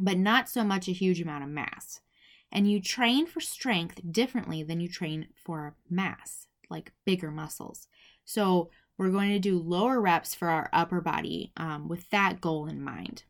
but 0.00 0.16
not 0.16 0.48
so 0.48 0.64
much 0.64 0.88
a 0.88 0.92
huge 0.92 1.20
amount 1.20 1.44
of 1.44 1.50
mass. 1.50 2.00
And 2.50 2.70
you 2.70 2.80
train 2.80 3.26
for 3.26 3.40
strength 3.40 4.00
differently 4.10 4.62
than 4.62 4.80
you 4.80 4.88
train 4.88 5.28
for 5.34 5.76
mass, 5.88 6.46
like 6.70 6.92
bigger 7.04 7.30
muscles. 7.30 7.86
So, 8.24 8.70
we're 8.98 9.10
going 9.10 9.30
to 9.30 9.38
do 9.38 9.58
lower 9.58 10.00
reps 10.00 10.34
for 10.34 10.48
our 10.48 10.68
upper 10.72 11.00
body 11.00 11.52
um, 11.56 11.88
with 11.88 12.08
that 12.10 12.40
goal 12.40 12.66
in 12.66 12.82
mind. 12.82 13.24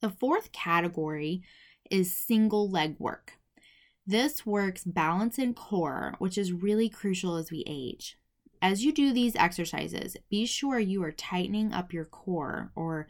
The 0.00 0.10
fourth 0.10 0.52
category 0.52 1.42
is 1.90 2.14
single 2.14 2.70
leg 2.70 2.96
work. 2.98 3.34
This 4.06 4.46
works 4.46 4.84
balance 4.84 5.38
and 5.38 5.54
core, 5.54 6.14
which 6.18 6.38
is 6.38 6.52
really 6.52 6.88
crucial 6.88 7.36
as 7.36 7.50
we 7.50 7.64
age. 7.66 8.16
As 8.62 8.84
you 8.84 8.92
do 8.92 9.12
these 9.12 9.36
exercises, 9.36 10.16
be 10.30 10.46
sure 10.46 10.78
you 10.78 11.02
are 11.02 11.12
tightening 11.12 11.72
up 11.72 11.92
your 11.92 12.04
core 12.04 12.72
or 12.74 13.08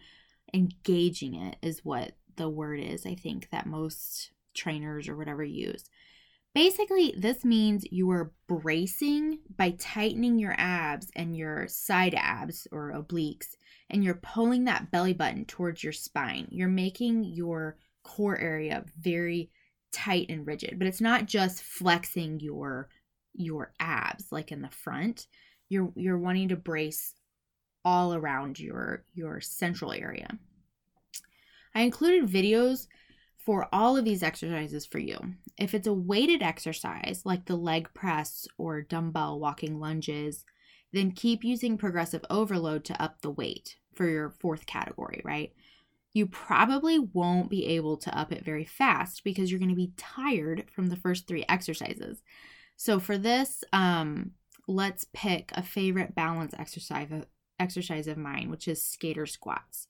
engaging 0.53 1.35
it, 1.35 1.57
is 1.63 1.85
what 1.85 2.17
the 2.37 2.49
word 2.49 2.81
is, 2.81 3.07
I 3.07 3.15
think, 3.15 3.51
that 3.51 3.67
most 3.67 4.31
trainers 4.55 5.09
or 5.09 5.17
whatever 5.17 5.45
use. 5.45 5.85
Basically, 6.55 7.15
this 7.17 7.45
means 7.45 7.85
you 7.91 8.11
are 8.11 8.33
bracing 8.49 9.39
by 9.57 9.71
tightening 9.71 10.39
your 10.39 10.55
abs 10.59 11.09
and 11.15 11.37
your 11.37 11.69
side 11.69 12.15
abs 12.17 12.67
or 12.73 12.93
obliques, 12.93 13.57
and 13.91 14.05
you're 14.05 14.15
pulling 14.15 14.65
that 14.65 14.91
belly 14.91 15.13
button 15.13 15.45
towards 15.45 15.83
your 15.83 15.93
spine. 15.93 16.47
You're 16.51 16.69
making 16.69 17.25
your 17.25 17.77
core 18.03 18.39
area 18.39 18.85
very 18.99 19.51
tight 19.93 20.27
and 20.29 20.47
rigid, 20.47 20.79
but 20.79 20.89
it's 20.89 21.01
not 21.01 21.27
just 21.27 21.63
flexing 21.63 22.41
your 22.41 22.89
your 23.35 23.73
abs 23.79 24.33
like 24.33 24.53
in 24.53 24.63
the 24.63 24.71
front. 24.71 25.27
You're 25.69 25.93
you're 25.97 26.19
wanting 26.19 26.49
to 26.49 26.57
brace 26.57 27.15
all 27.85 28.15
around 28.15 28.59
your 28.59 29.05
your 29.15 29.41
central 29.41 29.93
area. 29.93 30.39
I 31.75 31.83
included 31.83 32.29
videos 32.29 32.87
for 33.39 33.69
all 33.73 33.97
of 33.97 34.05
these 34.05 34.23
exercises 34.23 34.85
for 34.85 34.99
you. 34.99 35.19
If 35.59 35.75
it's 35.75 35.87
a 35.87 35.95
weighted 35.95 36.43
exercise 36.43 37.23
like 37.25 37.47
the 37.47 37.57
leg 37.57 37.89
press 37.95 38.47
or 38.59 38.83
dumbbell 38.83 39.39
walking 39.39 39.81
lunges, 39.81 40.45
then 40.93 41.13
keep 41.13 41.45
using 41.45 41.79
progressive 41.79 42.25
overload 42.29 42.85
to 42.85 43.03
up 43.03 43.23
the 43.23 43.31
weight 43.31 43.77
for 43.95 44.09
your 44.09 44.31
fourth 44.31 44.67
category, 44.67 45.21
right? 45.25 45.53
You 46.13 46.27
probably 46.27 46.99
won't 46.99 47.51
be 47.51 47.67
able 47.67 47.97
to 47.99 48.19
up 48.19 48.33
it 48.33 48.45
very 48.45 48.65
fast 48.65 49.23
because 49.23 49.51
you're 49.51 49.61
going 49.61 49.71
to 49.71 49.77
be 49.77 49.93
tired 49.97 50.65
from 50.73 50.89
the 50.89 50.97
first 50.97 51.27
three 51.27 51.45
exercises. 51.49 52.23
So 52.77 52.99
for 52.99 53.17
this, 53.17 53.63
um, 53.73 54.33
let's 54.67 55.07
pick 55.13 55.51
a 55.55 55.63
favorite 55.63 56.15
balance 56.15 56.55
exercise 56.59 57.09
exercise 57.59 58.07
of 58.07 58.17
mine, 58.17 58.51
which 58.51 58.67
is 58.67 58.83
skater 58.83 59.27
squats 59.27 59.87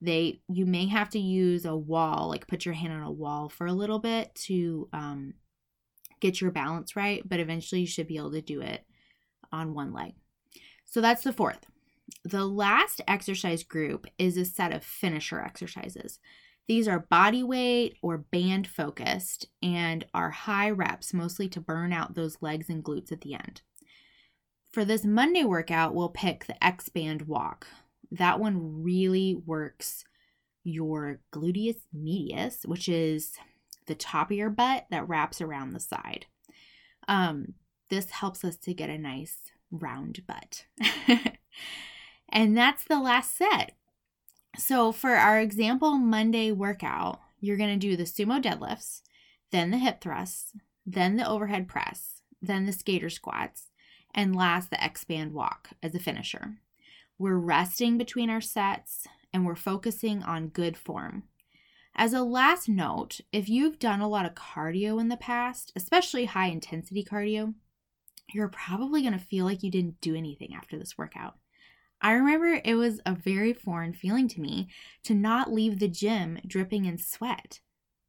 they 0.00 0.40
you 0.48 0.66
may 0.66 0.86
have 0.86 1.10
to 1.10 1.18
use 1.18 1.64
a 1.64 1.76
wall 1.76 2.28
like 2.28 2.46
put 2.46 2.64
your 2.64 2.74
hand 2.74 2.92
on 2.92 3.02
a 3.02 3.10
wall 3.10 3.48
for 3.48 3.66
a 3.66 3.72
little 3.72 3.98
bit 3.98 4.34
to 4.34 4.88
um, 4.92 5.34
get 6.20 6.40
your 6.40 6.50
balance 6.50 6.96
right 6.96 7.28
but 7.28 7.40
eventually 7.40 7.82
you 7.82 7.86
should 7.86 8.06
be 8.06 8.16
able 8.16 8.32
to 8.32 8.40
do 8.40 8.60
it 8.60 8.84
on 9.52 9.74
one 9.74 9.92
leg 9.92 10.12
so 10.84 11.00
that's 11.00 11.22
the 11.22 11.32
fourth 11.32 11.66
the 12.24 12.46
last 12.46 13.00
exercise 13.08 13.62
group 13.62 14.06
is 14.18 14.36
a 14.36 14.44
set 14.44 14.72
of 14.72 14.84
finisher 14.84 15.40
exercises 15.40 16.18
These 16.68 16.86
are 16.86 17.06
body 17.10 17.42
weight 17.42 17.96
or 18.02 18.18
band 18.18 18.66
focused 18.66 19.46
and 19.62 20.04
are 20.14 20.30
high 20.30 20.70
reps, 20.70 21.12
mostly 21.12 21.48
to 21.48 21.60
burn 21.60 21.92
out 21.92 22.14
those 22.14 22.40
legs 22.40 22.68
and 22.68 22.84
glutes 22.84 23.10
at 23.10 23.22
the 23.22 23.34
end. 23.34 23.62
For 24.72 24.84
this 24.84 25.04
Monday 25.04 25.44
workout, 25.44 25.94
we'll 25.94 26.10
pick 26.10 26.44
the 26.44 26.62
X 26.64 26.88
band 26.88 27.22
walk. 27.22 27.66
That 28.12 28.38
one 28.38 28.82
really 28.84 29.34
works 29.34 30.04
your 30.62 31.20
gluteus 31.32 31.78
medius, 31.92 32.62
which 32.64 32.88
is 32.88 33.32
the 33.86 33.94
top 33.96 34.30
of 34.30 34.36
your 34.36 34.50
butt 34.50 34.86
that 34.90 35.08
wraps 35.08 35.40
around 35.40 35.72
the 35.72 35.80
side. 35.80 36.26
Um, 37.08 37.54
this 37.88 38.10
helps 38.10 38.44
us 38.44 38.56
to 38.58 38.74
get 38.74 38.90
a 38.90 38.98
nice 38.98 39.38
round 39.72 40.22
butt. 40.26 40.66
and 42.30 42.56
that's 42.56 42.84
the 42.84 43.00
last 43.00 43.36
set. 43.36 43.72
So, 44.56 44.92
for 44.92 45.10
our 45.10 45.38
example 45.38 45.96
Monday 45.96 46.50
workout, 46.52 47.20
you're 47.40 47.56
going 47.56 47.78
to 47.78 47.88
do 47.88 47.96
the 47.96 48.04
sumo 48.04 48.42
deadlifts, 48.42 49.02
then 49.52 49.70
the 49.70 49.78
hip 49.78 50.00
thrusts, 50.00 50.52
then 50.84 51.16
the 51.16 51.28
overhead 51.28 51.68
press, 51.68 52.22
then 52.42 52.66
the 52.66 52.72
skater 52.72 53.10
squats, 53.10 53.68
and 54.14 54.34
last 54.34 54.70
the 54.70 54.82
X 54.82 55.04
band 55.04 55.32
walk 55.32 55.70
as 55.82 55.94
a 55.94 55.98
finisher. 55.98 56.56
We're 57.18 57.36
resting 57.36 57.98
between 57.98 58.30
our 58.30 58.40
sets 58.40 59.06
and 59.32 59.46
we're 59.46 59.54
focusing 59.54 60.22
on 60.22 60.48
good 60.48 60.76
form. 60.76 61.24
As 61.94 62.12
a 62.12 62.22
last 62.22 62.68
note, 62.68 63.20
if 63.32 63.48
you've 63.48 63.78
done 63.78 64.00
a 64.00 64.08
lot 64.08 64.26
of 64.26 64.34
cardio 64.34 65.00
in 65.00 65.08
the 65.08 65.16
past, 65.16 65.72
especially 65.76 66.24
high 66.24 66.46
intensity 66.46 67.04
cardio, 67.04 67.54
you're 68.32 68.48
probably 68.48 69.02
going 69.02 69.12
to 69.12 69.18
feel 69.18 69.44
like 69.44 69.62
you 69.62 69.70
didn't 69.70 70.00
do 70.00 70.14
anything 70.14 70.54
after 70.54 70.78
this 70.78 70.96
workout. 70.96 71.34
I 72.02 72.12
remember 72.12 72.60
it 72.64 72.74
was 72.74 73.00
a 73.04 73.14
very 73.14 73.52
foreign 73.52 73.92
feeling 73.92 74.28
to 74.28 74.40
me 74.40 74.68
to 75.04 75.14
not 75.14 75.52
leave 75.52 75.78
the 75.78 75.88
gym 75.88 76.38
dripping 76.46 76.86
in 76.86 76.96
sweat. 76.96 77.60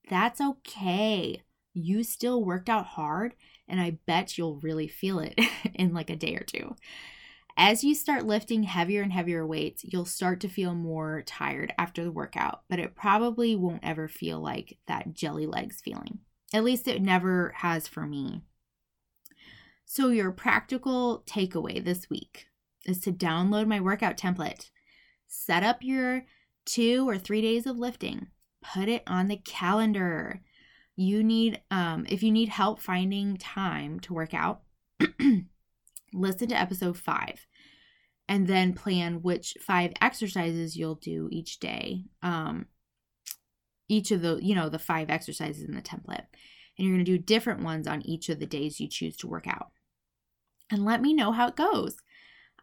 That's 0.10 0.40
okay. 0.40 1.44
You 1.74 2.04
still 2.04 2.44
worked 2.44 2.70
out 2.70 2.86
hard, 2.86 3.36
and 3.68 3.82
I 3.82 4.00
bet 4.06 4.38
you'll 4.38 4.60
really 4.60 4.88
feel 4.88 5.20
it 5.20 5.40
in 5.74 5.94
like 5.94 6.10
a 6.10 6.16
day 6.16 6.36
or 6.36 6.44
two. 6.44 6.76
As 7.58 7.84
you 7.84 7.94
start 7.94 8.26
lifting 8.26 8.64
heavier 8.64 9.02
and 9.02 9.12
heavier 9.12 9.46
weights, 9.46 9.84
you'll 9.84 10.06
start 10.06 10.40
to 10.42 10.50
feel 10.50 10.74
more 10.74 11.22
tired 11.26 11.74
after 11.78 12.04
the 12.04 12.12
workout, 12.12 12.62
but 12.70 12.80
it 12.80 12.96
probably 12.96 13.58
won't 13.58 13.84
ever 13.84 14.08
feel 14.08 14.40
like 14.40 14.78
that 14.88 15.14
jelly 15.14 15.46
legs 15.46 15.82
feeling. 15.82 16.20
At 16.54 16.64
least 16.64 16.88
it 16.88 17.02
never 17.02 17.54
has 17.58 17.88
for 17.88 18.06
me. 18.06 18.42
So, 19.86 20.08
your 20.08 20.32
practical 20.32 21.24
takeaway 21.28 21.84
this 21.84 22.10
week 22.10 22.48
is 22.86 23.00
to 23.02 23.12
download 23.12 23.68
my 23.68 23.80
workout 23.80 24.18
template, 24.18 24.70
set 25.28 25.64
up 25.64 25.78
your 25.82 26.26
two 26.66 27.08
or 27.08 27.18
three 27.18 27.42
days 27.42 27.66
of 27.66 27.78
lifting, 27.78 28.28
put 28.62 28.88
it 28.88 29.04
on 29.08 29.28
the 29.28 29.38
calendar. 29.38 30.42
You 30.96 31.24
need, 31.24 31.62
um, 31.72 32.06
if 32.10 32.24
you 32.24 32.32
need 32.32 32.50
help 32.50 32.82
finding 32.82 33.38
time 33.38 34.00
to 34.02 34.14
work 34.14 34.34
out, 34.34 34.62
listen 36.14 36.48
to 36.50 36.60
episode 36.60 36.98
five 36.98 37.46
and 38.28 38.48
then 38.48 38.74
plan 38.74 39.22
which 39.22 39.56
five 39.60 39.92
exercises 40.00 40.78
you'll 40.78 40.96
do 40.96 41.28
each 41.32 41.60
day. 41.60 42.06
Um, 42.22 42.68
each 43.90 44.12
of 44.12 44.22
the, 44.22 44.40
you 44.42 44.56
know, 44.56 44.70
the 44.70 44.80
five 44.80 45.10
exercises 45.10 45.64
in 45.64 45.76
the 45.76 45.82
template. 45.82 46.26
And 46.78 46.88
you're 46.88 46.96
going 46.96 47.04
to 47.04 47.12
do 47.12 47.18
different 47.18 47.62
ones 47.62 47.88
on 47.88 48.02
each 48.06 48.30
of 48.30 48.40
the 48.40 48.46
days 48.46 48.80
you 48.80 48.88
choose 48.88 49.18
to 49.18 49.28
work 49.28 49.48
out. 49.48 49.72
And 50.72 50.86
let 50.86 51.02
me 51.02 51.14
know 51.14 51.34
how 51.34 51.50
it 51.50 51.58
goes. 51.58 51.98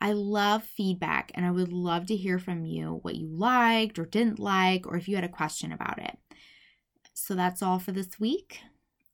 I 0.01 0.13
love 0.13 0.65
feedback 0.65 1.33
and 1.35 1.45
I 1.45 1.51
would 1.51 1.73
love 1.73 2.07
to 2.07 2.17
hear 2.17 2.39
from 2.39 2.65
you 2.65 3.01
what 3.03 3.17
you 3.17 3.29
liked 3.29 3.99
or 3.99 4.07
didn't 4.07 4.39
like, 4.39 4.87
or 4.87 4.97
if 4.97 5.09
you 5.09 5.17
had 5.17 5.25
a 5.25 5.29
question 5.29 5.73
about 5.73 5.99
it. 5.99 6.17
So 7.15 7.35
that's 7.35 7.63
all 7.63 7.79
for 7.79 7.93
this 7.93 8.21
week. 8.21 8.61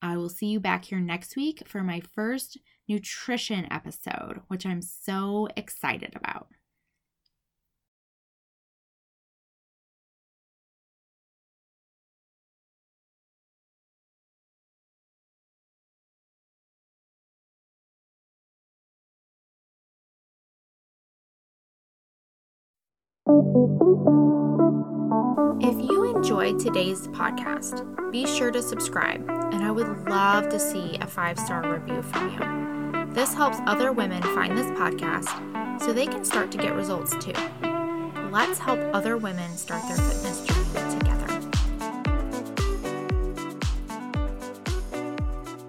I 0.02 0.16
will 0.18 0.28
see 0.28 0.46
you 0.46 0.60
back 0.60 0.84
here 0.84 1.00
next 1.00 1.36
week 1.36 1.62
for 1.66 1.82
my 1.82 2.00
first 2.14 2.58
nutrition 2.86 3.66
episode, 3.72 4.42
which 4.48 4.66
I'm 4.66 4.82
so 4.82 5.48
excited 5.56 6.12
about. 6.14 6.48
If 23.26 23.32
you 25.90 26.14
enjoyed 26.14 26.60
today's 26.60 27.08
podcast, 27.08 28.12
be 28.12 28.26
sure 28.26 28.50
to 28.50 28.60
subscribe, 28.60 29.26
and 29.30 29.64
I 29.64 29.70
would 29.70 30.06
love 30.10 30.50
to 30.50 30.60
see 30.60 30.98
a 31.00 31.06
five 31.06 31.38
star 31.38 31.72
review 31.72 32.02
from 32.02 32.32
you. 32.34 33.14
This 33.14 33.32
helps 33.32 33.60
other 33.66 33.92
women 33.92 34.22
find 34.22 34.58
this 34.58 34.70
podcast 34.72 35.80
so 35.80 35.94
they 35.94 36.06
can 36.06 36.22
start 36.22 36.50
to 36.50 36.58
get 36.58 36.74
results 36.74 37.12
too. 37.24 37.32
Let's 38.30 38.58
help 38.58 38.78
other 38.92 39.16
women 39.16 39.56
start 39.56 39.82
their 39.88 39.96
fitness 39.96 40.44
journey 40.44 40.98
together. 40.98 41.23